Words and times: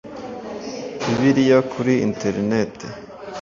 Bibiliya 1.05 1.59
kuri 1.71 1.93
interineti 2.07 2.87